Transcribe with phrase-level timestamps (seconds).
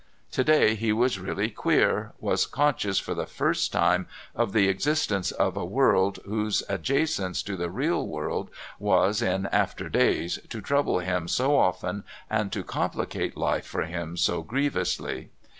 [0.31, 5.29] To day he was really "queer," was conscious for the first time of the existence
[5.31, 10.97] of a world whose adjacence to the real world was, in after days, to trouble
[11.01, 15.29] him so often and to complicate life for him so grievously.